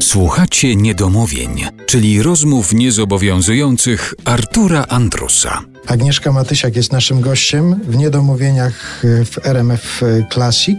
Słuchacie 0.00 0.76
niedomówień, 0.76 1.64
czyli 1.86 2.22
rozmów 2.22 2.72
niezobowiązujących 2.72 4.14
Artura 4.24 4.84
Andrusa. 4.88 5.60
Agnieszka 5.86 6.32
Matysiak 6.32 6.76
jest 6.76 6.92
naszym 6.92 7.20
gościem 7.20 7.80
w 7.84 7.96
Niedomówieniach 7.96 9.02
e, 9.04 9.24
w 9.24 9.46
RMF 9.46 10.02
Classic. 10.32 10.78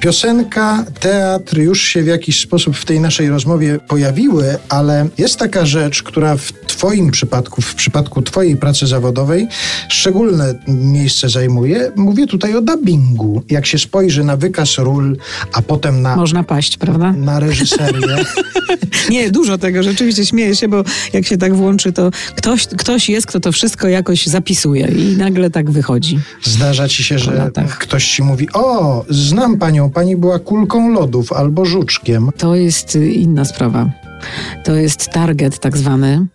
Piosenka, 0.00 0.84
teatr 1.00 1.58
już 1.58 1.82
się 1.82 2.02
w 2.02 2.06
jakiś 2.06 2.40
sposób 2.40 2.76
w 2.76 2.84
tej 2.84 3.00
naszej 3.00 3.28
rozmowie 3.28 3.78
pojawiły, 3.88 4.58
ale 4.68 5.08
jest 5.18 5.38
taka 5.38 5.66
rzecz, 5.66 6.02
która 6.02 6.36
w 6.36 6.52
Twoim 6.52 7.10
przypadku, 7.10 7.62
w 7.62 7.74
przypadku 7.74 8.22
Twojej 8.22 8.56
pracy 8.56 8.86
zawodowej 8.86 9.48
szczególne 9.88 10.54
miejsce 10.68 11.28
zajmuje. 11.28 11.92
Mówię 11.96 12.26
tutaj 12.26 12.56
o 12.56 12.60
dubbingu. 12.60 13.42
Jak 13.50 13.66
się 13.66 13.78
spojrzy 13.78 14.24
na 14.24 14.36
wykaz 14.36 14.78
ról, 14.78 15.16
a 15.52 15.62
potem 15.62 16.02
na... 16.02 16.16
Można 16.16 16.44
paść, 16.44 16.76
prawda? 16.76 17.12
Na 17.12 17.40
reżyserię. 17.40 18.00
Nie, 19.10 19.30
dużo 19.30 19.58
tego, 19.58 19.82
rzeczywiście 19.82 20.26
śmieję 20.26 20.56
się, 20.56 20.68
bo 20.68 20.84
jak 21.12 21.26
się 21.26 21.36
tak 21.36 21.54
włączy, 21.54 21.92
to 21.92 22.10
ktoś, 22.36 22.66
ktoś 22.66 23.08
jest, 23.08 23.26
kto 23.26 23.40
to 23.40 23.52
wszystko 23.52 23.88
jakoś 23.88 24.26
zapisuje 24.26 24.86
i 24.86 25.16
nagle 25.16 25.50
tak 25.50 25.70
wychodzi. 25.70 26.18
Zdarza 26.42 26.88
ci 26.88 27.04
się, 27.04 27.18
że 27.18 27.50
ktoś 27.78 28.10
ci 28.10 28.22
mówi, 28.22 28.48
o, 28.52 29.04
znam 29.08 29.58
panią, 29.58 29.89
pani 29.90 30.16
była 30.16 30.38
kulką 30.38 30.90
lodów 30.90 31.32
albo 31.32 31.64
żuczkiem. 31.64 32.30
To 32.38 32.54
jest 32.54 32.96
y, 32.96 33.10
inna 33.10 33.44
sprawa. 33.44 33.90
To 34.64 34.74
jest 34.74 35.08
target 35.08 35.58
tak 35.58 35.76
zwany, 35.76 36.26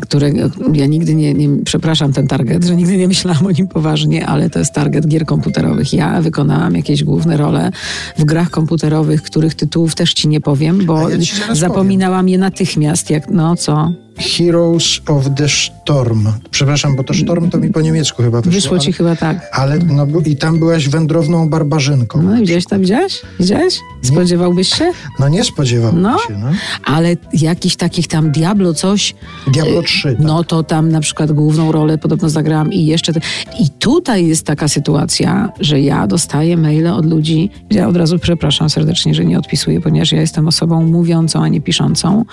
który 0.00 0.34
ja 0.72 0.86
nigdy 0.86 1.14
nie, 1.14 1.34
nie, 1.34 1.64
przepraszam 1.64 2.12
ten 2.12 2.26
target, 2.26 2.64
że 2.64 2.76
nigdy 2.76 2.96
nie 2.96 3.08
myślałam 3.08 3.46
o 3.46 3.50
nim 3.50 3.68
poważnie, 3.68 4.26
ale 4.26 4.50
to 4.50 4.58
jest 4.58 4.74
target 4.74 5.06
gier 5.06 5.26
komputerowych. 5.26 5.92
Ja 5.92 6.22
wykonałam 6.22 6.74
jakieś 6.74 7.04
główne 7.04 7.36
role 7.36 7.70
w 8.18 8.24
grach 8.24 8.50
komputerowych, 8.50 9.22
których 9.22 9.54
tytułów 9.54 9.94
też 9.94 10.14
ci 10.14 10.28
nie 10.28 10.40
powiem, 10.40 10.86
bo 10.86 11.08
ja 11.08 11.16
zapominałam 11.52 12.20
powiem. 12.20 12.28
je 12.28 12.38
natychmiast, 12.38 13.10
jak 13.10 13.30
no 13.30 13.56
co. 13.56 13.92
Heroes 14.20 15.00
of 15.06 15.24
the 15.36 15.48
Storm. 15.48 16.28
Przepraszam, 16.50 16.96
bo 16.96 17.04
to 17.04 17.14
Storm 17.14 17.50
to 17.50 17.58
mi 17.58 17.70
po 17.70 17.80
niemiecku 17.80 18.22
chyba 18.22 18.40
wyszło. 18.40 18.52
Wyszło 18.52 18.78
ci 18.78 18.88
ale, 18.88 18.96
chyba 18.96 19.16
tak. 19.16 19.50
Ale 19.52 19.78
no, 19.78 20.06
i 20.26 20.36
tam 20.36 20.58
byłaś 20.58 20.88
wędrowną 20.88 21.48
barbarzynką. 21.48 22.22
No 22.22 22.42
gdzieś 22.42 22.66
tam 22.66 22.80
widziałeś? 22.80 23.22
Widziałeś? 23.40 23.78
Spodziewałbyś 24.02 24.68
się? 24.68 24.92
No 25.18 25.28
nie 25.28 25.44
spodziewałbym 25.44 26.02
no, 26.02 26.18
się. 26.18 26.38
No. 26.38 26.50
Ale 26.84 27.16
jakichś 27.32 27.76
takich 27.76 28.08
tam 28.08 28.30
Diablo 28.30 28.74
coś. 28.74 29.14
Diablo 29.46 29.82
3. 29.82 30.08
Tak. 30.08 30.26
No 30.26 30.44
to 30.44 30.62
tam 30.62 30.88
na 30.88 31.00
przykład 31.00 31.32
główną 31.32 31.72
rolę 31.72 31.98
podobno 31.98 32.28
zagrałam 32.28 32.72
i 32.72 32.86
jeszcze. 32.86 33.12
Te... 33.12 33.20
I 33.60 33.70
tutaj 33.70 34.26
jest 34.26 34.46
taka 34.46 34.68
sytuacja, 34.68 35.52
że 35.60 35.80
ja 35.80 36.06
dostaję 36.06 36.56
maile 36.56 36.86
od 36.86 37.06
ludzi. 37.06 37.50
Ja 37.70 37.88
od 37.88 37.96
razu 37.96 38.18
przepraszam 38.18 38.70
serdecznie, 38.70 39.14
że 39.14 39.24
nie 39.24 39.38
odpisuję, 39.38 39.80
ponieważ 39.80 40.12
ja 40.12 40.20
jestem 40.20 40.48
osobą 40.48 40.82
mówiącą, 40.86 41.42
a 41.42 41.48
nie 41.48 41.60
piszącą. 41.60 42.24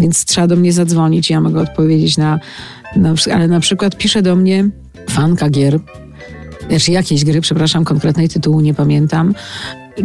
Więc 0.00 0.24
trzeba 0.24 0.46
do 0.46 0.56
mnie 0.56 0.72
zadzwonić 0.72 1.23
ja 1.30 1.40
mogę 1.40 1.60
odpowiedzieć 1.60 2.16
na, 2.16 2.40
na 2.96 3.14
ale 3.34 3.48
na 3.48 3.60
przykład 3.60 3.96
pisze 3.96 4.22
do 4.22 4.36
mnie 4.36 4.68
fanka 5.10 5.50
gier, 5.50 5.78
znaczy 6.68 6.92
jakiejś 6.92 7.24
gry, 7.24 7.40
przepraszam, 7.40 7.84
konkretnej 7.84 8.28
tytułu 8.28 8.60
nie 8.60 8.74
pamiętam, 8.74 9.34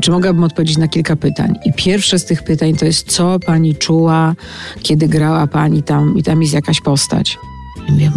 czy 0.02 0.12
mogłabym 0.12 0.44
odpowiedzieć 0.44 0.78
na 0.78 0.88
kilka 0.88 1.16
pytań. 1.16 1.56
I 1.66 1.74
pierwsze 1.74 2.20
z 2.20 2.26
tych 2.26 2.44
pytań 2.44 2.76
to 2.76 2.86
jest, 2.86 3.12
co 3.12 3.40
pani 3.40 3.76
czuła, 3.76 4.36
kiedy 4.82 5.08
grała 5.08 5.48
pani 5.48 5.84
tam 5.84 6.18
i 6.18 6.24
tam 6.24 6.42
jest 6.42 6.54
jakaś 6.54 6.82
postać. 6.82 7.38
I 7.88 7.92
mówię, 7.92 8.12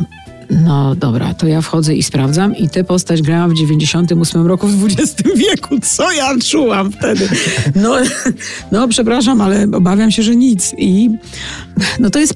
no 0.51 0.95
dobra, 0.95 1.35
to 1.35 1.47
ja 1.47 1.61
wchodzę 1.61 1.95
i 1.95 2.03
sprawdzam 2.03 2.57
i 2.57 2.69
tę 2.69 2.85
postać 2.85 3.23
grałam 3.23 3.51
w 3.51 3.55
98 3.55 4.47
roku 4.47 4.67
w 4.67 4.85
XX 4.85 5.23
wieku. 5.49 5.79
Co 5.83 6.13
ja 6.13 6.39
czułam 6.45 6.93
wtedy? 6.93 7.29
No, 7.75 7.95
no 8.73 8.89
przepraszam, 8.89 9.41
ale 9.41 9.67
obawiam 9.73 10.11
się, 10.11 10.23
że 10.23 10.37
nic. 10.37 10.75
I 10.79 11.11
no 11.99 12.11
to 12.11 12.19
jest, 12.19 12.35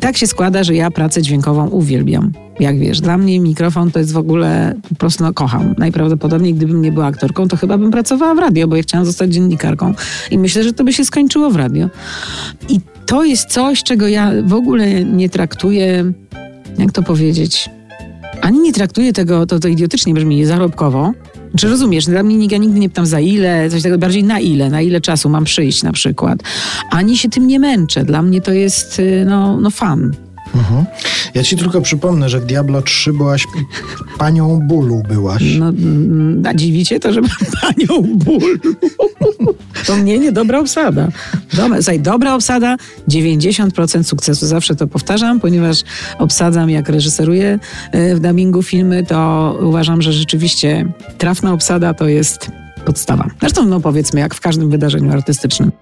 tak 0.00 0.16
się 0.16 0.26
składa, 0.26 0.64
że 0.64 0.74
ja 0.74 0.90
pracę 0.90 1.22
dźwiękową 1.22 1.68
uwielbiam. 1.68 2.32
Jak 2.60 2.78
wiesz, 2.78 3.00
dla 3.00 3.18
mnie 3.18 3.40
mikrofon 3.40 3.90
to 3.90 3.98
jest 3.98 4.12
w 4.12 4.16
ogóle, 4.16 4.74
po 4.88 4.94
prostu 4.94 5.24
no, 5.24 5.32
kocham. 5.32 5.74
Najprawdopodobniej, 5.78 6.54
gdybym 6.54 6.82
nie 6.82 6.92
była 6.92 7.06
aktorką, 7.06 7.48
to 7.48 7.56
chyba 7.56 7.78
bym 7.78 7.90
pracowała 7.90 8.34
w 8.34 8.38
radio, 8.38 8.68
bo 8.68 8.76
ja 8.76 8.82
chciałam 8.82 9.06
zostać 9.06 9.34
dziennikarką. 9.34 9.94
I 10.30 10.38
myślę, 10.38 10.64
że 10.64 10.72
to 10.72 10.84
by 10.84 10.92
się 10.92 11.04
skończyło 11.04 11.50
w 11.50 11.56
radio. 11.56 11.88
I 12.68 12.80
to 13.06 13.24
jest 13.24 13.48
coś, 13.48 13.82
czego 13.82 14.08
ja 14.08 14.32
w 14.44 14.54
ogóle 14.54 15.04
nie 15.04 15.28
traktuję 15.28 16.12
jak 16.78 16.92
to 16.92 17.02
powiedzieć, 17.02 17.70
ani 18.42 18.60
nie 18.60 18.72
traktuję 18.72 19.12
tego, 19.12 19.46
to, 19.46 19.58
to 19.58 19.68
idiotycznie 19.68 20.14
brzmi, 20.14 20.44
zarobkowo. 20.44 21.12
Czy 21.56 21.68
rozumiesz? 21.68 22.06
Dla 22.06 22.22
mnie 22.22 22.46
ja 22.50 22.58
nigdy 22.58 22.80
nie 22.80 22.88
pytam 22.88 23.06
za 23.06 23.20
ile, 23.20 23.70
coś 23.70 23.82
tego 23.82 23.98
bardziej 23.98 24.24
na 24.24 24.40
ile, 24.40 24.70
na 24.70 24.80
ile 24.80 25.00
czasu 25.00 25.28
mam 25.28 25.44
przyjść 25.44 25.82
na 25.82 25.92
przykład. 25.92 26.38
Ani 26.90 27.16
się 27.16 27.28
tym 27.28 27.46
nie 27.46 27.60
męczę. 27.60 28.04
Dla 28.04 28.22
mnie 28.22 28.40
to 28.40 28.52
jest 28.52 28.98
y, 28.98 29.24
no, 29.28 29.60
no 29.60 29.70
fan. 29.70 30.12
Mhm. 30.54 30.84
Ja 31.34 31.42
ci 31.42 31.56
tylko 31.56 31.80
przypomnę, 31.80 32.28
że 32.28 32.40
w 32.40 32.44
Diablo 32.44 32.82
3 32.82 33.12
byłaś 33.12 33.46
panią 34.18 34.60
bólu 34.68 35.02
byłaś. 35.08 35.42
No, 35.58 35.68
mm, 35.68 36.42
a 36.46 36.54
dziwicie 36.54 37.00
to, 37.00 37.12
że 37.12 37.20
panią 37.60 38.02
bólu. 38.02 38.58
To 39.86 39.96
mnie 39.96 40.18
nie 40.18 40.32
dobra 40.32 40.58
obsada. 40.60 41.08
Dobra, 41.56 41.78
dobra 41.98 42.34
obsada, 42.34 42.76
90% 43.08 44.02
sukcesu. 44.02 44.46
Zawsze 44.46 44.76
to 44.76 44.86
powtarzam, 44.86 45.40
ponieważ 45.40 45.82
obsadzam, 46.18 46.70
jak 46.70 46.88
reżyseruję 46.88 47.58
e, 47.92 48.14
w 48.14 48.20
dubbingu 48.20 48.62
filmy, 48.62 49.04
to 49.06 49.58
uważam, 49.62 50.02
że 50.02 50.12
rzeczywiście 50.12 50.92
trafna 51.18 51.52
obsada 51.52 51.94
to 51.94 52.08
jest 52.08 52.50
podstawa. 52.84 53.30
Zresztą, 53.40 53.66
no 53.66 53.80
powiedzmy, 53.80 54.20
jak 54.20 54.34
w 54.34 54.40
każdym 54.40 54.70
wydarzeniu 54.70 55.12
artystycznym. 55.12 55.72